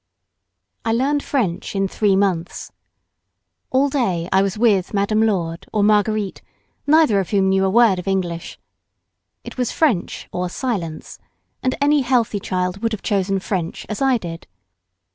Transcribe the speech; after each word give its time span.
I 0.83 0.93
learned 0.93 1.21
French 1.21 1.75
in 1.75 1.87
three 1.87 2.15
mouths. 2.15 2.71
All 3.69 3.87
day 3.87 4.27
I 4.31 4.41
was 4.41 4.57
with 4.57 4.95
Madame 4.95 5.21
Lourdes 5.21 5.67
or 5.71 5.83
Marguerite, 5.83 6.41
neither 6.87 7.19
of 7.19 7.29
whom 7.29 7.49
knew 7.49 7.63
a 7.63 7.69
word 7.69 7.99
of 7.99 8.07
English. 8.07 8.57
It 9.43 9.59
was 9.59 9.71
French 9.71 10.27
or 10.31 10.49
silence, 10.49 11.19
and 11.61 11.75
any 11.79 12.01
healthy 12.01 12.39
child 12.39 12.81
would 12.81 12.93
have 12.93 13.03
chosen 13.03 13.37
French, 13.39 13.85
as 13.89 14.01
I 14.01 14.17
did. 14.17 14.47